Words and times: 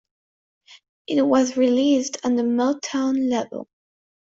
It 1.05 1.21
was 1.21 1.57
released 1.57 2.25
on 2.25 2.35
the 2.35 2.41
Motown 2.41 3.29
label. 3.29 3.67